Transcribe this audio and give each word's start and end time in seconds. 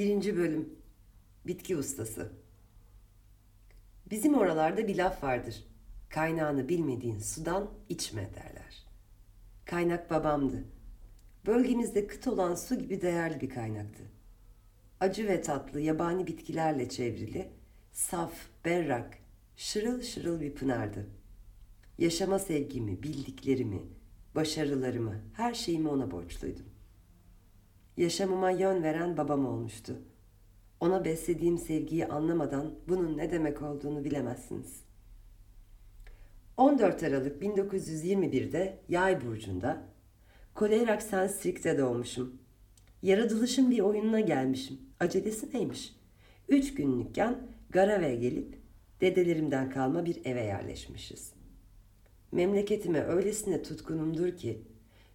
Birinci 0.00 0.36
bölüm 0.36 0.68
Bitki 1.46 1.76
ustası 1.76 2.32
Bizim 4.10 4.34
oralarda 4.34 4.88
bir 4.88 4.96
laf 4.96 5.22
vardır. 5.22 5.64
Kaynağını 6.08 6.68
bilmediğin 6.68 7.18
sudan 7.18 7.70
içme 7.88 8.30
derler. 8.34 8.86
Kaynak 9.64 10.10
babamdı. 10.10 10.64
Bölgemizde 11.46 12.06
kıt 12.06 12.26
olan 12.26 12.54
su 12.54 12.78
gibi 12.78 13.02
değerli 13.02 13.40
bir 13.40 13.50
kaynaktı. 13.50 14.02
Acı 15.00 15.28
ve 15.28 15.42
tatlı 15.42 15.80
yabani 15.80 16.26
bitkilerle 16.26 16.88
çevrili, 16.88 17.50
saf, 17.92 18.32
berrak, 18.64 19.18
şırıl 19.56 20.02
şırıl 20.02 20.40
bir 20.40 20.54
pınardı. 20.54 21.06
Yaşama 21.98 22.38
sevgimi, 22.38 23.02
bildiklerimi, 23.02 23.82
başarılarımı, 24.34 25.20
her 25.32 25.54
şeyimi 25.54 25.88
ona 25.88 26.10
borçluydum. 26.10 26.69
Yaşamıma 28.00 28.50
yön 28.50 28.82
veren 28.82 29.16
babam 29.16 29.46
olmuştu. 29.46 29.98
Ona 30.80 31.04
beslediğim 31.04 31.58
sevgiyi 31.58 32.06
anlamadan 32.06 32.74
bunun 32.88 33.18
ne 33.18 33.30
demek 33.30 33.62
olduğunu 33.62 34.04
bilemezsiniz. 34.04 34.84
14 36.56 37.02
Aralık 37.02 37.42
1921'de 37.42 38.78
Yay 38.88 39.26
burcunda 39.26 39.82
Kolerak 40.54 41.02
Senstrik'te 41.02 41.78
doğmuşum. 41.78 42.40
Yaratılışın 43.02 43.70
bir 43.70 43.80
oyununa 43.80 44.20
gelmişim. 44.20 44.78
Acelesi 45.00 45.54
neymiş? 45.54 45.96
Üç 46.48 46.74
günlükken 46.74 47.48
Garava'ya 47.70 48.14
gelip 48.14 48.58
dedelerimden 49.00 49.70
kalma 49.70 50.04
bir 50.04 50.24
eve 50.24 50.42
yerleşmişiz. 50.42 51.32
Memleketime 52.32 53.00
öylesine 53.00 53.62
tutkunumdur 53.62 54.36
ki 54.36 54.62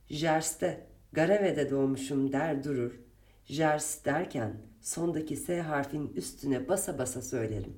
Jers'te 0.09 0.94
Garave'de 1.13 1.69
doğmuşum 1.69 2.31
der 2.31 2.63
durur. 2.63 2.99
Jers 3.45 4.05
derken 4.05 4.53
sondaki 4.81 5.35
S 5.35 5.61
harfin 5.61 6.07
üstüne 6.07 6.69
basa 6.69 6.97
basa 6.97 7.21
söylerim. 7.21 7.73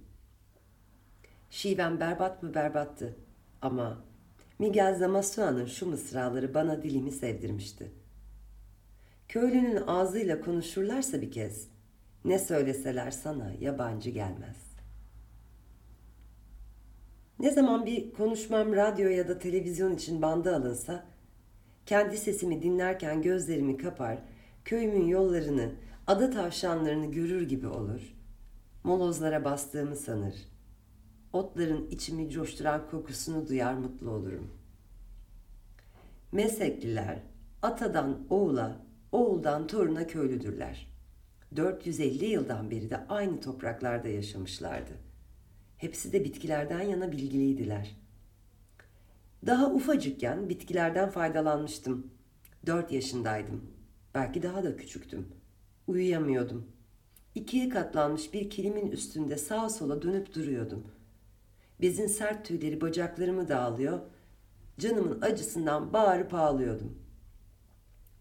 Şiven 1.49 1.99
berbat 1.99 2.43
mı 2.43 2.53
berbattı 2.53 3.15
ama 3.61 4.05
Miguel 4.59 4.95
Zamasua'nın 4.95 5.65
şu 5.65 5.85
mısraları 5.85 6.53
bana 6.53 6.83
dilimi 6.83 7.11
sevdirmişti. 7.11 7.91
Köylünün 9.27 9.87
ağzıyla 9.87 10.41
konuşurlarsa 10.41 11.21
bir 11.21 11.31
kez, 11.31 11.67
ne 12.25 12.39
söyleseler 12.39 13.11
sana 13.11 13.51
yabancı 13.59 14.09
gelmez. 14.09 14.67
Ne 17.39 17.51
zaman 17.51 17.85
bir 17.85 18.13
konuşmam 18.13 18.75
radyo 18.75 19.09
ya 19.09 19.27
da 19.27 19.39
televizyon 19.39 19.95
için 19.95 20.21
banda 20.21 20.55
alınsa, 20.55 21.05
kendi 21.87 22.17
sesimi 22.17 22.61
dinlerken 22.61 23.21
gözlerimi 23.21 23.77
kapar, 23.77 24.17
köyümün 24.65 25.07
yollarını, 25.07 25.71
ada 26.07 26.29
tavşanlarını 26.29 27.11
görür 27.11 27.47
gibi 27.49 27.67
olur. 27.67 28.15
Molozlara 28.83 29.45
bastığımı 29.45 29.95
sanır. 29.95 30.35
Otların 31.33 31.89
içimi 31.89 32.29
coşturan 32.29 32.89
kokusunu 32.91 33.47
duyar 33.47 33.73
mutlu 33.73 34.09
olurum. 34.09 34.51
Mesekliler 36.31 37.19
atadan 37.61 38.27
oğula, 38.29 38.85
oğuldan 39.11 39.67
toruna 39.67 40.07
köylüdürler. 40.07 40.87
450 41.55 42.25
yıldan 42.25 42.71
beri 42.71 42.89
de 42.89 43.07
aynı 43.09 43.41
topraklarda 43.41 44.07
yaşamışlardı. 44.07 44.91
Hepsi 45.77 46.13
de 46.13 46.23
bitkilerden 46.23 46.81
yana 46.81 47.11
bilgiliydiler. 47.11 48.06
Daha 49.45 49.71
ufacıkken 49.71 50.49
bitkilerden 50.49 51.09
faydalanmıştım. 51.09 52.11
Dört 52.65 52.91
yaşındaydım. 52.91 53.61
Belki 54.15 54.43
daha 54.43 54.63
da 54.63 54.77
küçüktüm. 54.77 55.27
Uyuyamıyordum. 55.87 56.67
İkiye 57.35 57.69
katlanmış 57.69 58.33
bir 58.33 58.49
kilimin 58.49 58.91
üstünde 58.91 59.37
sağa 59.37 59.69
sola 59.69 60.01
dönüp 60.01 60.35
duruyordum. 60.35 60.83
Bezin 61.81 62.07
sert 62.07 62.45
tüyleri 62.45 62.81
bacaklarımı 62.81 63.47
dağılıyor, 63.49 63.99
canımın 64.79 65.21
acısından 65.21 65.93
bağırıp 65.93 66.33
ağlıyordum. 66.33 66.97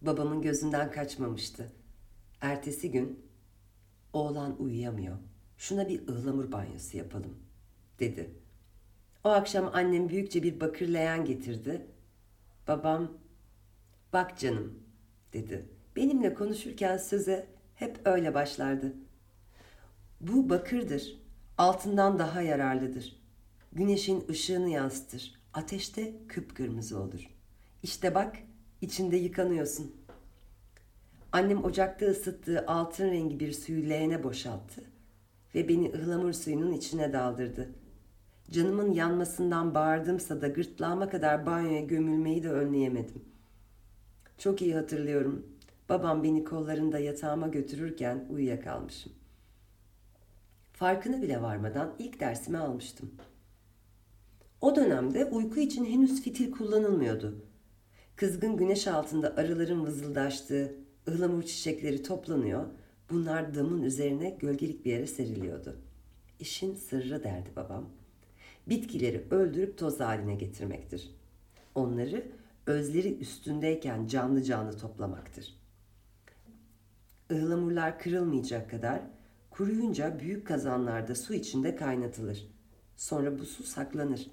Babamın 0.01 0.41
gözünden 0.41 0.91
kaçmamıştı. 0.91 1.71
Ertesi 2.41 2.91
gün, 2.91 3.19
oğlan 4.13 4.61
uyuyamıyor, 4.61 5.17
şuna 5.57 5.89
bir 5.89 6.07
ıhlamur 6.07 6.51
banyosu 6.51 6.97
yapalım, 6.97 7.37
dedi. 7.99 8.31
O 9.23 9.29
akşam 9.29 9.69
annem 9.73 10.09
büyükçe 10.09 10.43
bir 10.43 10.59
bakır 10.59 10.87
leğen 10.87 11.25
getirdi. 11.25 11.87
Babam, 12.67 13.11
bak 14.13 14.37
canım, 14.37 14.79
dedi. 15.33 15.65
Benimle 15.95 16.33
konuşurken 16.33 16.97
söze 16.97 17.47
hep 17.75 17.99
öyle 18.05 18.33
başlardı. 18.33 18.93
Bu 20.21 20.49
bakırdır. 20.49 21.21
Altından 21.57 22.19
daha 22.19 22.41
yararlıdır. 22.41 23.21
Güneşin 23.73 24.27
ışığını 24.29 24.69
yansıtır. 24.69 25.33
Ateşte 25.53 26.13
kıpkırmızı 26.27 26.99
olur. 26.99 27.29
İşte 27.83 28.15
bak, 28.15 28.37
içinde 28.81 29.17
yıkanıyorsun. 29.17 29.95
Annem 31.31 31.63
ocakta 31.63 32.05
ısıttığı 32.05 32.65
altın 32.67 33.11
rengi 33.11 33.39
bir 33.39 33.53
suyu 33.53 33.89
leğene 33.89 34.23
boşalttı 34.23 34.81
ve 35.55 35.69
beni 35.69 35.93
ıhlamur 35.93 36.33
suyunun 36.33 36.71
içine 36.71 37.13
daldırdı. 37.13 37.69
Canımın 38.51 38.91
yanmasından 38.91 39.75
bağırdımsa 39.75 40.41
da 40.41 40.47
gırtlağıma 40.47 41.09
kadar 41.09 41.45
banyoya 41.45 41.81
gömülmeyi 41.81 42.43
de 42.43 42.49
önleyemedim. 42.51 43.25
Çok 44.37 44.61
iyi 44.61 44.75
hatırlıyorum. 44.75 45.45
Babam 45.89 46.23
beni 46.23 46.43
kollarında 46.43 46.99
yatağıma 46.99 47.47
götürürken 47.47 48.25
uyuyakalmışım. 48.29 49.11
Farkına 50.73 51.21
bile 51.21 51.41
varmadan 51.41 51.93
ilk 51.99 52.19
dersimi 52.19 52.57
almıştım. 52.57 53.11
O 54.61 54.75
dönemde 54.75 55.25
uyku 55.25 55.59
için 55.59 55.85
henüz 55.85 56.21
fitil 56.21 56.51
kullanılmıyordu. 56.51 57.45
Kızgın 58.15 58.57
güneş 58.57 58.87
altında 58.87 59.35
arıların 59.37 59.85
vızıldaştığı 59.85 60.75
ıhlamur 61.07 61.43
çiçekleri 61.43 62.03
toplanıyor, 62.03 62.65
bunlar 63.09 63.55
damın 63.55 63.83
üzerine 63.83 64.29
gölgelik 64.29 64.85
bir 64.85 64.91
yere 64.91 65.07
seriliyordu. 65.07 65.75
İşin 66.39 66.75
sırrı 66.75 67.23
derdi 67.23 67.49
babam. 67.55 67.96
Bitkileri 68.69 69.25
öldürüp 69.31 69.77
toz 69.77 69.99
haline 69.99 70.35
getirmektir. 70.35 71.11
Onları 71.75 72.31
özleri 72.65 73.17
üstündeyken 73.17 74.07
canlı 74.07 74.43
canlı 74.43 74.77
toplamaktır 74.77 75.57
ıhlamurlar 77.31 77.99
kırılmayacak 77.99 78.69
kadar 78.69 79.01
kuruyunca 79.49 80.19
büyük 80.19 80.47
kazanlarda 80.47 81.15
su 81.15 81.33
içinde 81.33 81.75
kaynatılır. 81.75 82.47
Sonra 82.97 83.39
bu 83.39 83.45
su 83.45 83.63
saklanır. 83.63 84.31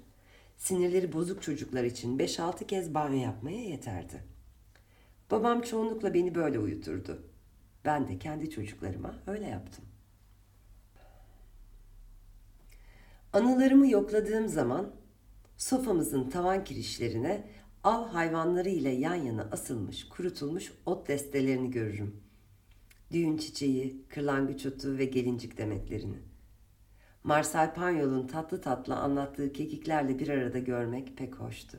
Sinirleri 0.57 1.13
bozuk 1.13 1.43
çocuklar 1.43 1.83
için 1.83 2.17
5-6 2.17 2.67
kez 2.67 2.93
banyo 2.93 3.21
yapmaya 3.21 3.61
yeterdi. 3.61 4.23
Babam 5.31 5.61
çoğunlukla 5.61 6.13
beni 6.13 6.35
böyle 6.35 6.59
uyuturdu. 6.59 7.23
Ben 7.85 8.07
de 8.07 8.19
kendi 8.19 8.49
çocuklarıma 8.49 9.15
öyle 9.27 9.45
yaptım. 9.45 9.85
Anılarımı 13.35 13.87
yokladığım 13.87 14.47
zaman 14.47 14.91
sofamızın 15.57 16.29
tavan 16.29 16.63
kirişlerine 16.63 17.47
av 17.83 18.07
hayvanları 18.07 18.69
ile 18.69 18.89
yan 18.89 19.15
yana 19.15 19.47
asılmış, 19.51 20.09
kurutulmuş 20.09 20.73
ot 20.85 21.07
destelerini 21.07 21.71
görürüm 21.71 22.23
düğün 23.11 23.37
çiçeği, 23.37 24.05
kırlangıç 24.09 24.65
otu 24.65 24.97
ve 24.97 25.05
gelincik 25.05 25.57
demetlerini. 25.57 26.17
Marcel 27.23 27.73
Panyol'un 27.73 28.27
tatlı 28.27 28.61
tatlı 28.61 28.95
anlattığı 28.95 29.53
kekiklerle 29.53 30.19
bir 30.19 30.27
arada 30.27 30.59
görmek 30.59 31.17
pek 31.17 31.35
hoştu. 31.35 31.77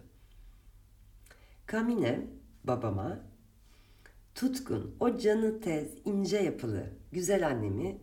Kamine 1.67 2.27
babama 2.65 3.19
tutkun, 4.35 4.97
o 5.01 5.19
canı 5.19 5.61
tez, 5.61 5.89
ince 6.05 6.37
yapılı, 6.37 6.87
güzel 7.13 7.47
annemi 7.47 7.99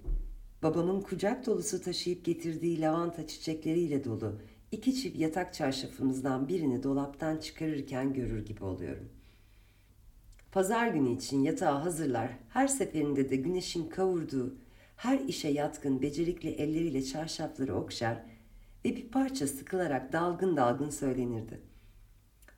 babamın 0.63 1.01
kucak 1.01 1.45
dolusu 1.45 1.81
taşıyıp 1.81 2.25
getirdiği 2.25 2.81
lavanta 2.81 3.27
çiçekleriyle 3.27 4.03
dolu 4.03 4.39
iki 4.71 4.95
çift 4.95 5.19
yatak 5.19 5.53
çarşafımızdan 5.53 6.47
birini 6.47 6.83
dolaptan 6.83 7.37
çıkarırken 7.37 8.13
görür 8.13 8.45
gibi 8.45 8.63
oluyorum.'' 8.63 9.23
Pazar 10.53 10.87
günü 10.87 11.15
için 11.15 11.43
yatağı 11.43 11.79
hazırlar, 11.79 12.29
her 12.49 12.67
seferinde 12.67 13.29
de 13.29 13.35
güneşin 13.35 13.89
kavurduğu, 13.89 14.55
her 14.95 15.19
işe 15.19 15.47
yatkın 15.47 16.01
becerikli 16.01 16.49
elleriyle 16.49 17.03
çarşafları 17.03 17.75
okşar 17.75 18.23
ve 18.85 18.95
bir 18.95 19.07
parça 19.07 19.47
sıkılarak 19.47 20.13
dalgın 20.13 20.57
dalgın 20.57 20.89
söylenirdi. 20.89 21.61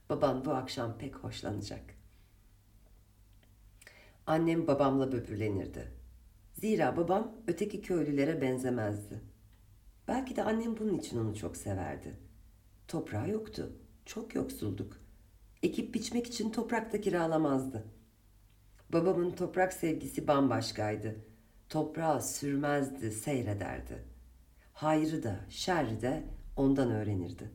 Babam 0.10 0.46
bu 0.46 0.51
akşam 0.51 0.98
pek 0.98 1.16
hoşlanacak. 1.16 1.84
Annem 4.28 4.68
babamla 4.68 5.12
böbürlenirdi. 5.12 5.92
Zira 6.56 6.98
babam 6.98 7.36
öteki 7.48 7.81
köylülere 7.81 8.42
benzemezdi. 8.42 9.22
Belki 10.07 10.36
de 10.36 10.44
annem 10.44 10.78
bunun 10.78 10.98
için 10.98 11.19
onu 11.19 11.36
çok 11.36 11.57
severdi. 11.57 12.19
Toprağı 12.88 13.30
yoktu, 13.30 13.72
çok 14.06 14.36
yoksulduk 14.36 15.06
ekip 15.66 15.94
biçmek 15.94 16.28
için 16.28 16.50
toprak 16.50 16.94
da 16.94 17.02
kiralamazdı. 17.02 17.86
Babamın 18.94 19.31
toprak 19.31 19.74
sevgisi 19.74 20.28
bambaşkaydı. 20.28 21.16
Toprağa 21.69 22.22
sürmezdi, 22.22 23.12
seyrederdi. 23.12 24.04
Hayrı 24.74 25.24
da, 25.24 25.40
şerri 25.50 26.01
de 26.01 26.24
ondan 26.56 26.92
öğrenirdi. 26.92 27.51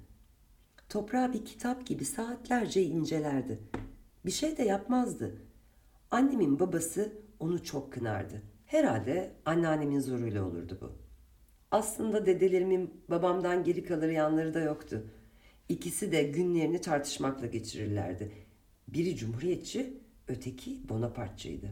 Toprağı 0.88 1.32
bir 1.32 1.44
kitap 1.44 1.86
gibi 1.86 2.04
saatlerce 2.04 2.82
incelerdi. 2.82 3.60
Bir 4.26 4.30
şey 4.30 4.56
de 4.56 4.62
yapmazdı. 4.62 5.42
Annemin 6.10 6.60
babası 6.60 7.12
onu 7.40 7.64
çok 7.64 7.92
kınardı. 7.92 8.42
Herhalde 8.70 9.32
anneannemin 9.44 10.00
zoruyla 10.00 10.44
olurdu 10.44 10.78
bu. 10.80 10.92
Aslında 11.70 12.26
dedelerimin 12.26 13.04
babamdan 13.08 13.64
geri 13.64 13.84
kalır 13.84 14.08
yanları 14.08 14.54
da 14.54 14.60
yoktu. 14.60 15.06
İkisi 15.68 16.12
de 16.12 16.22
günlerini 16.22 16.80
tartışmakla 16.80 17.46
geçirirlerdi. 17.46 18.32
Biri 18.88 19.16
cumhuriyetçi, 19.16 20.00
öteki 20.28 20.88
Bonapartçıydı. 20.88 21.66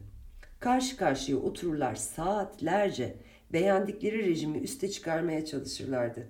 Karşı 0.60 0.96
karşıya 0.96 1.38
otururlar 1.38 1.94
saatlerce 1.94 3.16
beğendikleri 3.52 4.26
rejimi 4.26 4.58
üste 4.58 4.90
çıkarmaya 4.90 5.44
çalışırlardı. 5.44 6.28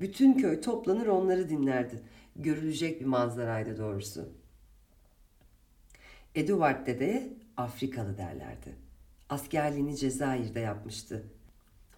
Bütün 0.00 0.32
köy 0.34 0.60
toplanır 0.60 1.06
onları 1.06 1.48
dinlerdi. 1.48 2.02
Görülecek 2.36 3.00
bir 3.00 3.06
manzaraydı 3.06 3.78
doğrusu. 3.78 4.28
Edward 6.34 6.86
dede 6.86 7.32
Afrikalı 7.56 8.18
derlerdi. 8.18 8.85
Askerliğini 9.28 9.96
Cezayir'de 9.96 10.60
yapmıştı. 10.60 11.26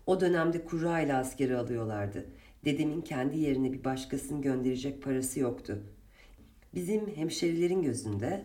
O 0.06 0.20
dönemde 0.20 0.64
kura 0.64 1.00
ile 1.00 1.14
askeri 1.14 1.56
alıyorlardı. 1.56 2.26
Dedemin 2.64 3.00
kendi 3.00 3.38
yerine 3.38 3.72
bir 3.72 3.84
başkasını 3.84 4.42
gönderecek 4.42 5.02
parası 5.02 5.40
yoktu. 5.40 5.82
Bizim 6.74 7.16
hemşerilerin 7.16 7.82
gözünde 7.82 8.44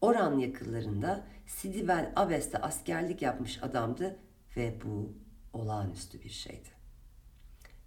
Oran 0.00 0.38
yakınlarında 0.38 1.24
Sidivel 1.46 2.12
Aves'te 2.16 2.58
askerlik 2.58 3.22
yapmış 3.22 3.62
adamdı 3.62 4.16
ve 4.56 4.74
bu 4.84 5.12
olağanüstü 5.52 6.22
bir 6.22 6.28
şeydi. 6.28 6.68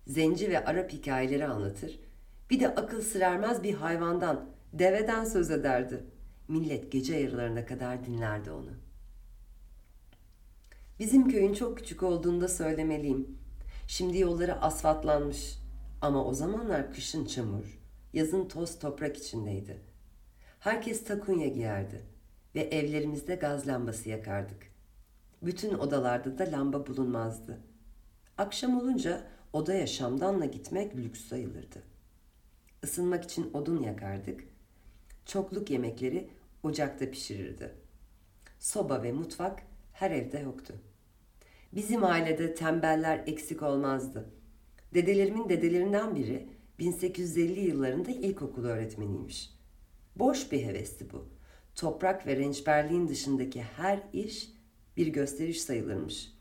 Zenci 0.07 0.49
ve 0.49 0.65
Arap 0.65 0.91
hikayeleri 0.91 1.47
anlatır. 1.47 1.99
Bir 2.49 2.59
de 2.59 2.75
akıl 2.75 3.01
sırermez 3.01 3.63
bir 3.63 3.73
hayvandan, 3.73 4.49
deveden 4.73 5.25
söz 5.25 5.51
ederdi. 5.51 6.03
Millet 6.47 6.91
gece 6.91 7.15
yarılarına 7.15 7.65
kadar 7.65 8.05
dinlerdi 8.05 8.51
onu. 8.51 8.71
Bizim 10.99 11.29
köyün 11.29 11.53
çok 11.53 11.77
küçük 11.77 12.03
olduğunda 12.03 12.47
söylemeliyim. 12.47 13.37
Şimdi 13.87 14.19
yolları 14.19 14.61
asfaltlanmış 14.61 15.57
ama 16.01 16.25
o 16.25 16.33
zamanlar 16.33 16.93
kışın 16.93 17.25
çamur, 17.25 17.81
yazın 18.13 18.47
toz 18.47 18.79
toprak 18.79 19.17
içindeydi. 19.17 19.81
Herkes 20.59 21.03
takunya 21.03 21.47
giyerdi 21.47 22.01
ve 22.55 22.61
evlerimizde 22.61 23.35
gaz 23.35 23.67
lambası 23.67 24.09
yakardık. 24.09 24.73
Bütün 25.41 25.73
odalarda 25.73 26.37
da 26.37 26.51
lamba 26.51 26.87
bulunmazdı. 26.87 27.59
Akşam 28.37 28.77
olunca 28.77 29.23
odaya 29.53 29.87
şamdanla 29.87 30.45
gitmek 30.45 30.95
lüks 30.95 31.21
sayılırdı. 31.21 31.83
Isınmak 32.83 33.23
için 33.23 33.53
odun 33.53 33.83
yakardık. 33.83 34.43
Çokluk 35.25 35.69
yemekleri 35.69 36.29
ocakta 36.63 37.11
pişirirdi. 37.11 37.75
Soba 38.59 39.03
ve 39.03 39.11
mutfak 39.11 39.63
her 39.93 40.11
evde 40.11 40.39
yoktu. 40.39 40.73
Bizim 41.73 42.03
ailede 42.03 42.53
tembeller 42.55 43.23
eksik 43.27 43.63
olmazdı. 43.63 44.29
Dedelerimin 44.93 45.49
dedelerinden 45.49 46.15
biri 46.15 46.49
1850 46.79 47.59
yıllarında 47.59 48.11
ilkokul 48.11 48.65
öğretmeniymiş. 48.65 49.49
Boş 50.15 50.51
bir 50.51 50.63
hevesti 50.63 51.11
bu. 51.11 51.29
Toprak 51.75 52.27
ve 52.27 52.35
rençberliğin 52.37 53.07
dışındaki 53.07 53.61
her 53.61 54.03
iş 54.13 54.49
bir 54.97 55.07
gösteriş 55.07 55.61
sayılırmış. 55.61 56.33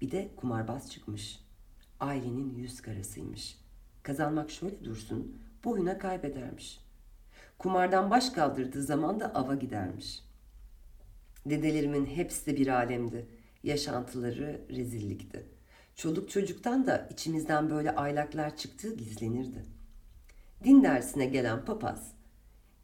Bir 0.00 0.10
de 0.10 0.28
kumarbaz 0.36 0.90
çıkmış. 0.90 1.40
Ailenin 2.00 2.54
yüz 2.54 2.82
karasıymış. 2.82 3.58
Kazanmak 4.02 4.50
şöyle 4.50 4.84
dursun, 4.84 5.38
boyuna 5.64 5.98
kaybedermiş. 5.98 6.80
Kumardan 7.58 8.10
baş 8.10 8.30
kaldırdığı 8.30 8.82
zaman 8.82 9.20
da 9.20 9.34
ava 9.34 9.54
gidermiş. 9.54 10.23
Dedelerimin 11.46 12.06
hepsi 12.06 12.56
bir 12.56 12.66
alemdi. 12.68 13.26
Yaşantıları 13.62 14.60
rezillikti. 14.70 15.46
Çoluk 15.96 16.30
çocuktan 16.30 16.86
da 16.86 17.08
içimizden 17.12 17.70
böyle 17.70 17.94
aylaklar 17.94 18.56
çıktığı 18.56 18.94
gizlenirdi. 18.96 19.64
Din 20.64 20.82
dersine 20.82 21.26
gelen 21.26 21.64
papaz, 21.64 22.12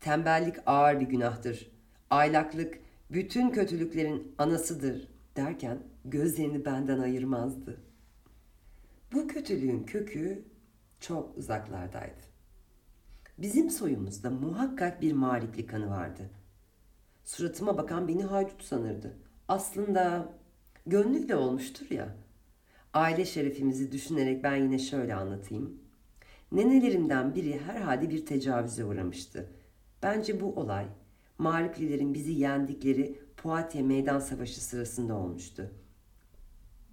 tembellik 0.01 0.57
ağır 0.67 1.01
bir 1.01 1.07
günahtır, 1.07 1.71
aylaklık 2.11 2.79
bütün 3.11 3.51
kötülüklerin 3.51 4.35
anasıdır 4.39 5.09
derken 5.37 5.79
gözlerini 6.05 6.65
benden 6.65 6.99
ayırmazdı. 6.99 7.81
Bu 9.13 9.29
kötülüğün 9.29 9.85
kökü 9.85 10.45
çok 11.01 11.39
uzaklardaydı. 11.39 12.23
Bizim 13.39 13.71
soyumuzda 13.71 14.31
muhakkak 14.31 15.03
bir 15.03 15.13
mağripli 15.13 15.67
kanı 15.67 15.91
vardı. 15.91 16.31
Suratıma 17.25 17.79
bakan 17.79 18.09
beni 18.09 18.23
haydut 18.25 18.65
sanırdı. 18.65 19.17
Aslında 19.49 20.33
gönlüyle 20.87 21.37
olmuştur 21.37 21.91
ya. 21.91 22.17
Aile 22.95 23.25
şerefimizi 23.25 23.93
düşünerek 23.93 24.45
ben 24.45 24.57
yine 24.57 24.79
şöyle 24.79 25.15
anlatayım. 25.15 25.81
Nenelerimden 26.53 27.35
biri 27.35 27.61
herhalde 27.61 28.11
bir 28.11 28.27
tecavüze 28.27 28.85
uğramıştı. 28.85 29.47
Bence 30.03 30.41
bu 30.41 30.55
olay 30.55 30.87
Mağriplilerin 31.41 32.15
bizi 32.15 32.33
yendikleri 32.33 33.19
Poitiers 33.37 33.87
Meydan 33.87 34.19
Savaşı 34.19 34.65
sırasında 34.65 35.15
olmuştu. 35.15 35.71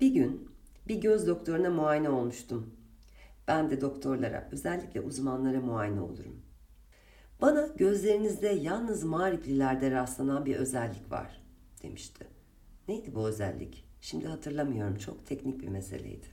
Bir 0.02 0.14
gün 0.14 0.50
bir 0.88 1.02
göz 1.02 1.28
doktoruna 1.28 1.70
muayene 1.70 2.10
olmuştum. 2.10 2.76
Ben 3.48 3.70
de 3.70 3.82
doktorlara, 3.82 4.50
özellikle 4.52 5.02
uzmanlara 5.02 5.62
muayene 5.62 6.02
olurum. 6.02 6.42
Bana 7.42 7.68
gözlerinizde 7.78 8.48
yalnız 8.48 9.04
mağriplilerde 9.04 9.92
rastlanan 9.92 10.46
bir 10.46 10.56
özellik 10.56 11.12
var 11.12 11.42
demişti. 11.84 12.28
Neydi 12.88 13.16
bu 13.16 13.28
özellik? 13.28 13.86
Şimdi 14.02 14.28
hatırlamıyorum. 14.28 14.96
Çok 14.96 15.26
teknik 15.26 15.62
bir 15.62 15.68
meseleydi. 15.68 16.26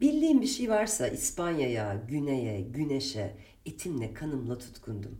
Bildiğim 0.00 0.40
bir 0.40 0.46
şey 0.46 0.70
varsa 0.70 1.08
İspanya'ya, 1.08 2.02
güneye, 2.08 2.60
güneşe, 2.60 3.36
etimle 3.66 4.14
kanımla 4.14 4.58
tutkundum. 4.58 5.18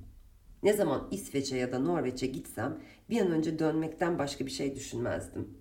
Ne 0.62 0.72
zaman 0.72 1.08
İsveç'e 1.10 1.56
ya 1.56 1.72
da 1.72 1.78
Norveç'e 1.78 2.26
gitsem 2.26 2.78
bir 3.10 3.20
an 3.20 3.30
önce 3.30 3.58
dönmekten 3.58 4.18
başka 4.18 4.46
bir 4.46 4.50
şey 4.50 4.76
düşünmezdim. 4.76 5.58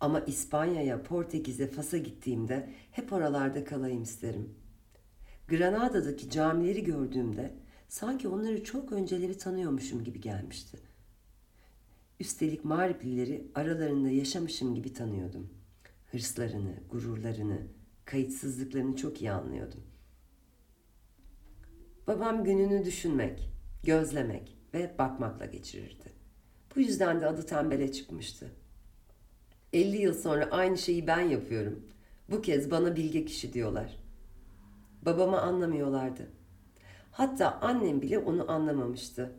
Ama 0.00 0.20
İspanya'ya, 0.20 1.02
Portekiz'e, 1.02 1.66
Fas'a 1.66 1.98
gittiğimde 1.98 2.70
hep 2.90 3.12
oralarda 3.12 3.64
kalayım 3.64 4.02
isterim. 4.02 4.54
Granada'daki 5.48 6.30
camileri 6.30 6.84
gördüğümde 6.84 7.54
sanki 7.94 8.28
onları 8.28 8.64
çok 8.64 8.92
önceleri 8.92 9.38
tanıyormuşum 9.38 10.04
gibi 10.04 10.20
gelmişti. 10.20 10.78
Üstelik 12.20 12.64
Mağriplileri 12.64 13.46
aralarında 13.54 14.10
yaşamışım 14.10 14.74
gibi 14.74 14.92
tanıyordum. 14.92 15.50
Hırslarını, 16.10 16.74
gururlarını, 16.90 17.58
kayıtsızlıklarını 18.04 18.96
çok 18.96 19.20
iyi 19.22 19.30
anlıyordum. 19.32 19.80
Babam 22.06 22.44
gününü 22.44 22.84
düşünmek, 22.84 23.50
gözlemek 23.84 24.56
ve 24.74 24.94
bakmakla 24.98 25.46
geçirirdi. 25.46 26.12
Bu 26.76 26.80
yüzden 26.80 27.20
de 27.20 27.26
adı 27.26 27.46
tembele 27.46 27.92
çıkmıştı. 27.92 28.50
50 29.72 29.96
yıl 29.96 30.14
sonra 30.14 30.48
aynı 30.50 30.78
şeyi 30.78 31.06
ben 31.06 31.20
yapıyorum. 31.20 31.86
Bu 32.30 32.42
kez 32.42 32.70
bana 32.70 32.96
bilge 32.96 33.24
kişi 33.24 33.52
diyorlar. 33.52 33.96
Babamı 35.02 35.40
anlamıyorlardı. 35.40 36.28
Hatta 37.14 37.58
annem 37.60 38.02
bile 38.02 38.18
onu 38.18 38.50
anlamamıştı. 38.50 39.32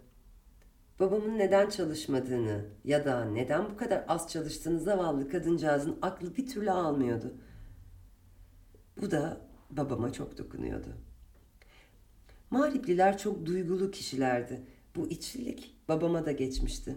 Babamın 1.00 1.38
neden 1.38 1.70
çalışmadığını 1.70 2.66
ya 2.84 3.06
da 3.06 3.26
neden 3.26 3.70
bu 3.70 3.78
kadar 3.78 4.06
az 4.08 4.30
çalıştığını 4.30 4.80
zavallı 4.80 5.30
kadıncağızın 5.30 5.98
aklı 6.02 6.36
bir 6.36 6.48
türlü 6.48 6.72
almıyordu. 6.72 7.34
Bu 9.02 9.12
da 9.12 9.42
babama 9.70 10.14
çok 10.14 10.38
dokunuyordu. 10.38 10.88
Mağripliler 12.50 13.18
çok 13.18 13.46
duygulu 13.46 13.92
kişilerdi. 13.92 14.62
Bu 14.96 15.08
içlilik 15.08 15.76
babama 15.88 16.26
da 16.26 16.32
geçmişti. 16.32 16.96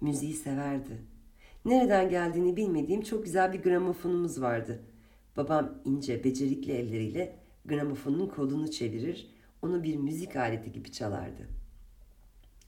Müziği 0.00 0.34
severdi. 0.34 1.02
Nereden 1.64 2.08
geldiğini 2.08 2.56
bilmediğim 2.56 3.02
çok 3.02 3.24
güzel 3.24 3.52
bir 3.52 3.62
gramofonumuz 3.62 4.40
vardı. 4.40 4.82
Babam 5.36 5.74
ince, 5.84 6.24
becerikli 6.24 6.72
elleriyle 6.72 7.36
gramofonun 7.64 8.26
kolunu 8.26 8.70
çevirir, 8.70 9.33
onu 9.64 9.82
bir 9.82 9.96
müzik 9.96 10.36
aleti 10.36 10.72
gibi 10.72 10.92
çalardı. 10.92 11.48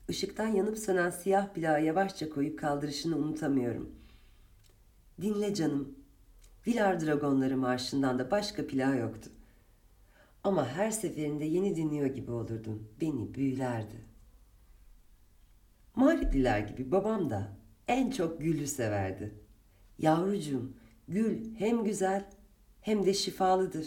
Işıktan 0.09 0.47
yanıp 0.47 0.79
sönen 0.79 1.11
siyah 1.11 1.55
plağı 1.55 1.85
yavaşça 1.85 2.31
koyup 2.31 2.59
kaldırışını 2.59 3.17
unutamıyorum. 3.17 3.91
Dinle 5.23 5.55
canım. 5.55 5.95
Vilar 6.67 7.01
Dragonları 7.01 7.57
Marşı'ndan 7.57 8.19
da 8.19 8.31
başka 8.31 8.67
plağı 8.67 8.97
yoktu. 8.97 9.31
Ama 10.45 10.69
her 10.69 10.91
seferinde 10.91 11.45
yeni 11.45 11.77
dinliyor 11.77 12.07
gibi 12.07 12.31
olurdum. 12.31 12.89
Beni 13.01 13.35
büyülerdi. 13.35 14.05
Mağripliler 15.95 16.59
gibi 16.59 16.91
babam 16.91 17.31
da 17.31 17.49
en 17.89 18.11
çok 18.11 18.41
gülü 18.41 18.67
severdi. 18.67 19.35
Yavrucuğum, 19.99 20.73
gül 21.09 21.55
hem 21.55 21.85
güzel 21.85 22.25
hem 22.81 23.07
de 23.07 23.15
şifalıdır. 23.15 23.87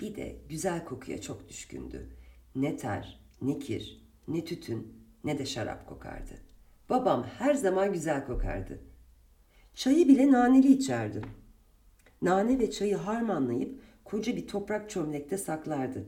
Bir 0.00 0.16
de 0.16 0.36
güzel 0.48 0.84
kokuya 0.84 1.20
çok 1.20 1.48
düşkündü. 1.48 2.08
Ne 2.54 2.76
ter, 2.76 3.20
ne 3.42 3.58
kir, 3.58 4.02
ne 4.28 4.44
tütün, 4.44 5.04
ne 5.24 5.38
de 5.38 5.46
şarap 5.46 5.86
kokardı. 5.86 6.34
Babam 6.90 7.24
her 7.38 7.54
zaman 7.54 7.92
güzel 7.92 8.26
kokardı. 8.26 8.80
Çayı 9.74 10.08
bile 10.08 10.32
naneli 10.32 10.72
içerdi. 10.72 11.22
Nane 12.22 12.58
ve 12.58 12.70
çayı 12.70 12.96
harmanlayıp 12.96 13.80
koca 14.04 14.36
bir 14.36 14.46
toprak 14.46 14.90
çömlekte 14.90 15.38
saklardı. 15.38 16.06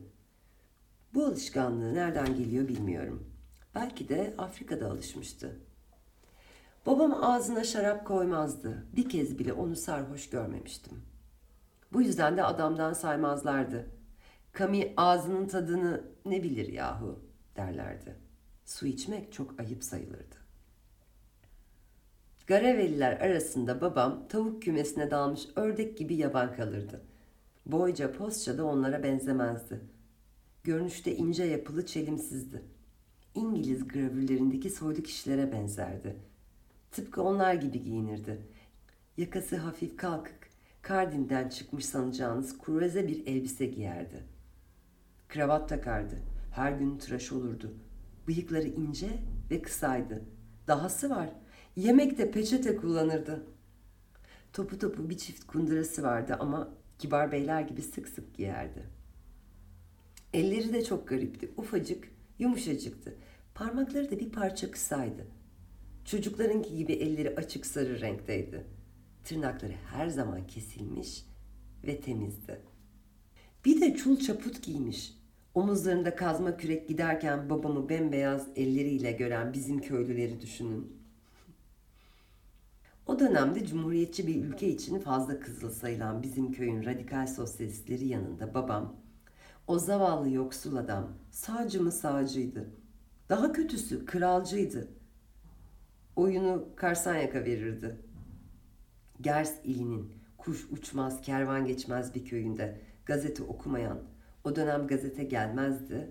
Bu 1.14 1.24
alışkanlığı 1.24 1.94
nereden 1.94 2.36
geliyor 2.36 2.68
bilmiyorum. 2.68 3.30
Belki 3.74 4.08
de 4.08 4.34
Afrika'da 4.38 4.90
alışmıştı. 4.90 5.60
Babam 6.86 7.24
ağzına 7.24 7.64
şarap 7.64 8.06
koymazdı. 8.06 8.86
Bir 8.96 9.08
kez 9.08 9.38
bile 9.38 9.52
onu 9.52 9.76
sarhoş 9.76 10.30
görmemiştim. 10.30 11.11
Bu 11.92 12.02
yüzden 12.02 12.36
de 12.36 12.44
adamdan 12.44 12.92
saymazlardı. 12.92 13.90
Kami 14.52 14.92
ağzının 14.96 15.48
tadını 15.48 16.04
ne 16.24 16.42
bilir 16.42 16.68
yahu 16.72 17.18
derlerdi. 17.56 18.16
Su 18.64 18.86
içmek 18.86 19.32
çok 19.32 19.60
ayıp 19.60 19.84
sayılırdı. 19.84 20.36
Garaveliler 22.46 23.20
arasında 23.20 23.80
babam 23.80 24.28
tavuk 24.28 24.62
kümesine 24.62 25.10
dalmış 25.10 25.40
ördek 25.56 25.98
gibi 25.98 26.14
yaban 26.14 26.56
kalırdı. 26.56 27.02
Boyca 27.66 28.12
postça 28.12 28.58
da 28.58 28.64
onlara 28.64 29.02
benzemezdi. 29.02 29.80
Görünüşte 30.64 31.16
ince 31.16 31.44
yapılı 31.44 31.86
çelimsizdi. 31.86 32.62
İngiliz 33.34 33.88
gravürlerindeki 33.88 34.70
soylu 34.70 35.02
kişilere 35.02 35.52
benzerdi. 35.52 36.16
Tıpkı 36.90 37.22
onlar 37.22 37.54
gibi 37.54 37.82
giyinirdi. 37.82 38.38
Yakası 39.16 39.56
hafif 39.56 39.96
kalkık, 39.96 40.41
kardinden 40.82 41.48
çıkmış 41.48 41.84
sanacağınız 41.84 42.58
kurveze 42.58 43.08
bir 43.08 43.26
elbise 43.26 43.66
giyerdi. 43.66 44.22
Kravat 45.28 45.68
takardı. 45.68 46.18
Her 46.50 46.72
gün 46.72 46.98
tıraş 46.98 47.32
olurdu. 47.32 47.74
Bıyıkları 48.28 48.68
ince 48.68 49.10
ve 49.50 49.62
kısaydı. 49.62 50.22
Dahası 50.66 51.10
var. 51.10 51.28
Yemekte 51.76 52.30
peçete 52.30 52.76
kullanırdı. 52.76 53.46
Topu 54.52 54.78
topu 54.78 55.10
bir 55.10 55.18
çift 55.18 55.46
kundurası 55.46 56.02
vardı 56.02 56.36
ama 56.40 56.68
kibar 56.98 57.32
beyler 57.32 57.60
gibi 57.60 57.82
sık 57.82 58.08
sık 58.08 58.34
giyerdi. 58.34 58.82
Elleri 60.32 60.72
de 60.72 60.84
çok 60.84 61.08
garipti. 61.08 61.50
Ufacık, 61.56 62.08
yumuşacıktı. 62.38 63.14
Parmakları 63.54 64.10
da 64.10 64.20
bir 64.20 64.32
parça 64.32 64.70
kısaydı. 64.70 65.26
Çocuklarınki 66.04 66.76
gibi 66.76 66.92
elleri 66.92 67.34
açık 67.36 67.66
sarı 67.66 68.00
renkteydi. 68.00 68.66
Tırnakları 69.24 69.72
her 69.92 70.08
zaman 70.08 70.46
kesilmiş 70.46 71.26
ve 71.86 72.00
temizdi. 72.00 72.60
Bir 73.64 73.80
de 73.80 73.96
çul 73.96 74.16
çaput 74.16 74.62
giymiş. 74.62 75.12
Omuzlarında 75.54 76.16
kazma 76.16 76.56
kürek 76.56 76.88
giderken 76.88 77.50
babamı 77.50 77.88
bembeyaz 77.88 78.48
elleriyle 78.56 79.12
gören 79.12 79.52
bizim 79.52 79.80
köylüleri 79.80 80.40
düşünün. 80.40 81.02
O 83.06 83.18
dönemde 83.18 83.66
cumhuriyetçi 83.66 84.26
bir 84.26 84.44
ülke 84.44 84.68
için 84.68 84.98
fazla 84.98 85.40
kızıl 85.40 85.70
sayılan 85.70 86.22
bizim 86.22 86.52
köyün 86.52 86.84
radikal 86.84 87.26
sosyalistleri 87.26 88.06
yanında 88.06 88.54
babam, 88.54 88.96
o 89.66 89.78
zavallı 89.78 90.30
yoksul 90.30 90.76
adam 90.76 91.08
sağcı 91.30 91.82
mı 91.82 91.92
sağcıydı. 91.92 92.70
Daha 93.28 93.52
kötüsü 93.52 94.04
kralcıydı. 94.04 94.88
Oyunu 96.16 96.68
Karsanyak'a 96.76 97.44
verirdi. 97.44 97.96
Gers 99.22 99.52
ilinin 99.64 100.12
kuş 100.38 100.66
uçmaz 100.70 101.20
kervan 101.20 101.66
geçmez 101.66 102.14
bir 102.14 102.24
köyünde 102.24 102.80
gazete 103.06 103.42
okumayan, 103.42 103.98
o 104.44 104.56
dönem 104.56 104.86
gazete 104.86 105.24
gelmezdi, 105.24 106.10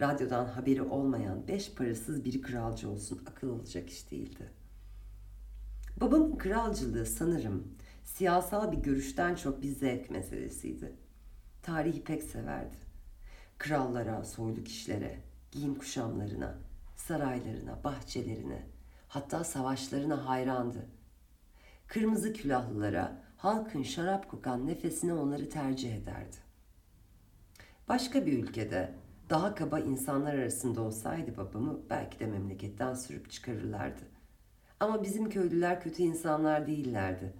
radyodan 0.00 0.44
haberi 0.44 0.82
olmayan 0.82 1.48
beş 1.48 1.74
parasız 1.74 2.24
bir 2.24 2.42
kralcı 2.42 2.90
olsun 2.90 3.20
akıl 3.26 3.50
alacak 3.50 3.90
iş 3.90 4.10
değildi.'' 4.10 4.62
Babamın 6.00 6.36
kralcılığı 6.36 7.06
sanırım 7.06 7.74
siyasal 8.04 8.72
bir 8.72 8.76
görüşten 8.76 9.34
çok 9.34 9.62
bir 9.62 9.68
zevk 9.68 10.10
meselesiydi. 10.10 10.92
Tarihi 11.62 12.04
pek 12.04 12.22
severdi. 12.22 12.76
Krallara, 13.58 14.24
soylu 14.24 14.64
kişilere, 14.64 15.18
giyim 15.52 15.74
kuşamlarına, 15.74 16.58
saraylarına, 16.96 17.84
bahçelerine, 17.84 18.66
hatta 19.08 19.44
savaşlarına 19.44 20.28
hayrandı. 20.28 20.86
Kırmızı 21.92 22.32
külahlılara, 22.32 23.22
halkın 23.36 23.82
şarap 23.82 24.30
kokan 24.30 24.66
nefesine 24.66 25.14
onları 25.14 25.48
tercih 25.48 25.96
ederdi. 25.96 26.36
Başka 27.88 28.26
bir 28.26 28.42
ülkede 28.42 28.94
daha 29.30 29.54
kaba 29.54 29.78
insanlar 29.78 30.34
arasında 30.34 30.80
olsaydı 30.80 31.36
babamı 31.36 31.80
belki 31.90 32.18
de 32.18 32.26
memleketten 32.26 32.94
sürüp 32.94 33.30
çıkarırlardı. 33.30 34.00
Ama 34.80 35.02
bizim 35.02 35.30
köylüler 35.30 35.80
kötü 35.80 36.02
insanlar 36.02 36.66
değillerdi. 36.66 37.34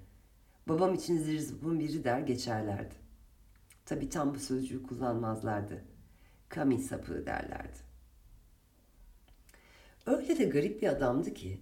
Babam 0.69 0.95
için 0.95 1.19
zirzupun 1.19 1.81
biri 1.81 2.05
der 2.05 2.21
geçerlerdi. 2.21 2.95
Tabi 3.85 4.09
tam 4.09 4.35
bu 4.35 4.39
sözcüğü 4.39 4.83
kullanmazlardı. 4.83 5.85
Kami 6.49 6.79
sapığı 6.79 7.27
derlerdi. 7.27 7.79
Öyle 10.07 10.39
de 10.39 10.45
garip 10.45 10.83
bir 10.83 10.89
adamdı 10.89 11.35
ki 11.35 11.61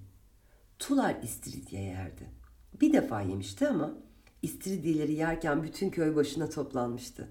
tular 0.78 1.16
istiridye 1.22 1.82
yerdi. 1.82 2.39
Bir 2.80 2.92
defa 2.92 3.20
yemişti 3.20 3.68
ama 3.68 3.94
istiridyeleri 4.42 5.12
yerken 5.12 5.62
bütün 5.62 5.90
köy 5.90 6.16
başına 6.16 6.50
toplanmıştı. 6.50 7.28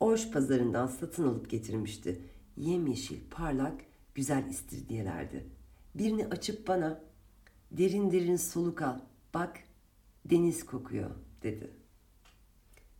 Orş 0.00 0.30
pazarından 0.30 0.86
satın 0.86 1.28
alıp 1.28 1.50
getirmişti. 1.50 2.20
Yemyeşil, 2.56 3.18
parlak, 3.30 3.80
güzel 4.14 4.46
istiridyelerdi. 4.50 5.46
Birini 5.94 6.26
açıp 6.26 6.68
bana 6.68 7.08
Derin 7.72 8.12
derin 8.12 8.36
soluk 8.36 8.82
al. 8.82 8.98
Bak 9.34 9.58
deniz 10.24 10.66
kokuyor 10.66 11.10
dedi. 11.42 11.70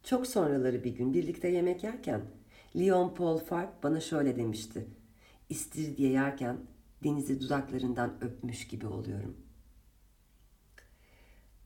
Çok 0.04 0.26
sonraları 0.26 0.84
bir 0.84 0.96
gün 0.96 1.14
birlikte 1.14 1.48
yemek 1.48 1.84
yerken 1.84 2.22
Leon 2.76 3.14
Paul 3.14 3.38
Fark 3.38 3.82
bana 3.82 4.00
şöyle 4.00 4.36
demişti. 4.36 4.86
İstiridye 5.48 6.10
yerken 6.10 6.56
denizi 7.04 7.40
dudaklarından 7.40 8.14
öpmüş 8.20 8.68
gibi 8.68 8.86
oluyorum. 8.86 9.47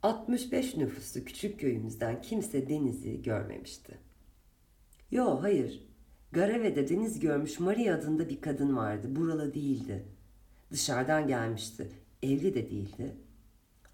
65 0.02 0.76
nüfuslu 0.76 1.24
küçük 1.24 1.60
köyümüzden 1.60 2.22
kimse 2.22 2.68
denizi 2.68 3.22
görmemişti. 3.22 3.98
Yo 5.10 5.42
hayır. 5.42 5.88
Garave'de 6.32 6.88
deniz 6.88 7.20
görmüş 7.20 7.60
Maria 7.60 7.94
adında 7.94 8.28
bir 8.28 8.40
kadın 8.40 8.76
vardı. 8.76 9.16
Buralı 9.16 9.54
değildi. 9.54 10.04
Dışarıdan 10.70 11.26
gelmişti 11.26 11.88
evli 12.22 12.54
de 12.54 12.70
değildi. 12.70 13.16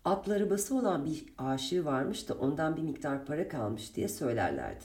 Atlı 0.05 0.35
arabası 0.35 0.75
olan 0.75 1.05
bir 1.07 1.25
aşığı 1.38 1.85
varmış 1.85 2.29
da 2.29 2.35
ondan 2.35 2.77
bir 2.77 2.83
miktar 2.83 3.27
para 3.27 3.49
kalmış 3.49 3.97
diye 3.97 4.09
söylerlerdi. 4.09 4.85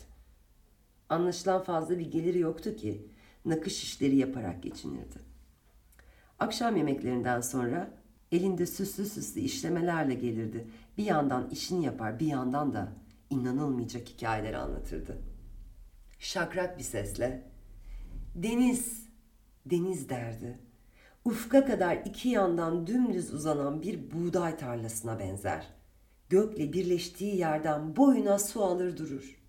Anlaşılan 1.10 1.64
fazla 1.64 2.00
bir 2.00 2.12
geliri 2.12 2.40
yoktu 2.40 2.76
ki 2.76 3.08
nakış 3.46 3.84
işleri 3.84 4.16
yaparak 4.16 4.64
geçinirdi. 4.64 5.20
Akşam 6.40 6.78
yemeklerinden 6.78 7.42
sonra 7.42 8.03
elinde 8.34 8.66
süslü 8.66 9.06
süslü 9.06 9.42
işlemelerle 9.42 10.14
gelirdi. 10.14 10.68
Bir 10.98 11.06
yandan 11.06 11.50
işini 11.50 11.86
yapar 11.86 12.20
bir 12.20 12.28
yandan 12.28 12.74
da 12.74 12.94
inanılmayacak 13.30 14.10
hikayeler 14.10 14.54
anlatırdı. 14.54 15.18
Şakrak 16.20 16.78
bir 16.78 16.84
sesle 16.84 17.52
deniz, 18.36 19.08
deniz 19.66 20.10
derdi 20.10 20.60
ufka 21.26 21.66
kadar 21.66 21.98
iki 22.06 22.30
yandan 22.30 22.88
dümdüz 22.88 23.34
uzanan 23.34 23.82
bir 23.82 24.12
buğday 24.12 24.58
tarlasına 24.58 25.20
benzer. 25.20 25.68
Gökle 26.30 26.74
birleştiği 26.74 27.36
yerden 27.36 27.96
boyuna 27.96 28.40
su 28.40 28.64
alır 28.64 28.98
durur. 28.98 29.44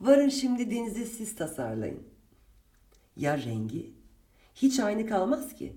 Varın 0.00 0.28
şimdi 0.28 0.70
denizi 0.70 1.06
siz 1.06 1.36
tasarlayın. 1.36 2.02
Ya 3.16 3.38
rengi? 3.38 3.94
Hiç 4.54 4.80
aynı 4.80 5.06
kalmaz 5.06 5.54
ki. 5.54 5.76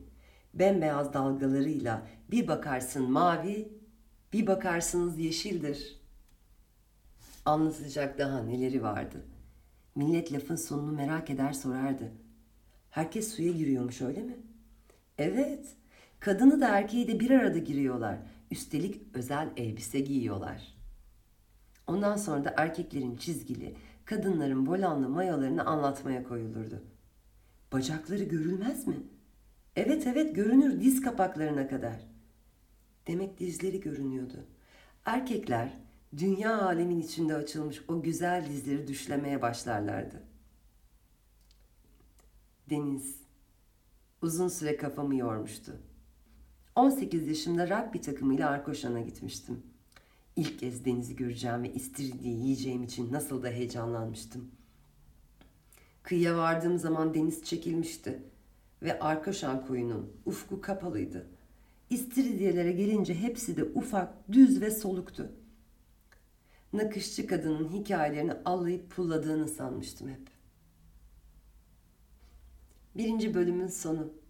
Bembeyaz 0.54 1.14
dalgalarıyla 1.14 2.08
bir 2.32 2.48
bakarsın 2.48 3.12
mavi, 3.12 3.72
bir 4.34 4.48
bakarsınız 4.48 5.20
yeşildir. 5.20 6.02
Anlatacak 7.46 8.18
daha 8.18 8.44
neleri 8.44 8.84
vardı. 8.84 9.26
Millet 9.96 10.34
lafın 10.34 10.56
sonunu 10.56 10.92
merak 10.92 11.30
eder 11.30 11.54
sorardı. 11.54 12.12
Herkes 12.90 13.36
suya 13.36 13.52
giriyormuş 13.52 14.02
öyle 14.02 14.22
mi?'' 14.22 14.52
Evet. 15.22 15.76
Kadını 16.20 16.62
da 16.62 16.68
erkeği 16.68 17.08
de 17.08 17.20
bir 17.20 17.32
arada 17.32 17.58
giriyorlar. 17.58 18.18
Üstelik 18.52 19.02
özel 19.14 19.50
elbise 19.58 20.00
giyiyorlar. 20.00 20.76
Ondan 21.88 22.18
sonra 22.18 22.44
da 22.44 22.54
erkeklerin 22.58 23.16
çizgili, 23.16 23.76
kadınların 24.06 24.68
volanlı 24.68 25.10
mayalarını 25.10 25.66
anlatmaya 25.66 26.24
koyulurdu. 26.24 26.84
Bacakları 27.74 28.24
görülmez 28.24 28.88
mi? 28.88 28.96
Evet 29.76 30.08
evet 30.08 30.36
görünür 30.36 30.82
diz 30.82 31.02
kapaklarına 31.02 31.68
kadar. 31.68 32.00
Demek 33.08 33.40
dizleri 33.40 33.80
görünüyordu. 33.80 34.46
Erkekler 35.06 35.78
dünya 36.18 36.62
alemin 36.62 37.02
içinde 37.02 37.36
açılmış 37.36 37.82
o 37.88 38.02
güzel 38.02 38.46
dizleri 38.50 38.88
düşlemeye 38.88 39.42
başlarlardı. 39.42 40.24
Deniz 42.70 43.16
uzun 44.22 44.48
süre 44.48 44.78
kafamı 44.78 45.16
yormuştu. 45.16 45.72
18 46.76 47.28
yaşımda 47.28 47.70
rugby 47.70 47.98
takımıyla 47.98 48.50
Arkoşan'a 48.50 49.02
gitmiştim. 49.02 49.64
İlk 50.36 50.60
kez 50.60 50.86
denizi 50.86 51.16
göreceğim 51.16 51.64
ve 51.64 51.74
istiridye 51.74 52.34
yiyeceğim 52.34 52.84
için 52.84 53.14
nasıl 53.14 53.44
da 53.44 53.48
heyecanlanmıştım. 53.48 54.52
Kıyıya 56.04 56.38
vardığım 56.38 56.78
zaman 56.78 57.14
deniz 57.14 57.44
çekilmişti 57.44 58.24
ve 58.82 59.00
Arkoşan 59.00 59.66
koyunun 59.66 60.14
ufku 60.26 60.62
kapalıydı. 60.62 61.28
İstiridyelere 61.90 62.72
gelince 62.72 63.16
hepsi 63.16 63.58
de 63.58 63.64
ufak, 63.64 64.32
düz 64.32 64.62
ve 64.62 64.72
soluktu. 64.72 65.32
Nakışçı 66.74 67.28
kadının 67.28 67.70
hikayelerini 67.70 68.34
allayıp 68.46 68.92
pulladığını 68.92 69.48
sanmıştım 69.48 70.10
hep. 70.10 70.30
Birinci 72.96 73.34
bölümün 73.34 73.68
sonu. 73.68 74.21